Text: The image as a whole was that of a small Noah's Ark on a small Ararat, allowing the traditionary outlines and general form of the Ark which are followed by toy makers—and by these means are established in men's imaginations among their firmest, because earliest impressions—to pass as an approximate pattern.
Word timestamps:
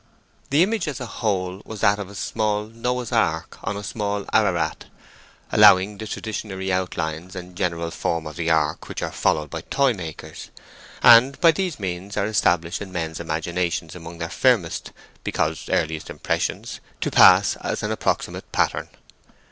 The 0.49 0.63
image 0.63 0.87
as 0.87 0.99
a 0.99 1.05
whole 1.05 1.61
was 1.63 1.81
that 1.81 1.99
of 1.99 2.09
a 2.09 2.15
small 2.15 2.65
Noah's 2.65 3.11
Ark 3.11 3.59
on 3.63 3.77
a 3.77 3.83
small 3.83 4.25
Ararat, 4.33 4.85
allowing 5.51 5.99
the 5.99 6.07
traditionary 6.07 6.73
outlines 6.73 7.35
and 7.35 7.55
general 7.55 7.91
form 7.91 8.25
of 8.25 8.35
the 8.35 8.49
Ark 8.49 8.89
which 8.89 9.03
are 9.03 9.11
followed 9.11 9.51
by 9.51 9.61
toy 9.61 9.93
makers—and 9.93 11.39
by 11.39 11.51
these 11.51 11.79
means 11.79 12.17
are 12.17 12.25
established 12.25 12.81
in 12.81 12.91
men's 12.91 13.19
imaginations 13.19 13.93
among 13.93 14.17
their 14.17 14.29
firmest, 14.31 14.91
because 15.23 15.69
earliest 15.69 16.09
impressions—to 16.09 17.11
pass 17.11 17.55
as 17.57 17.83
an 17.83 17.91
approximate 17.91 18.51
pattern. 18.51 18.89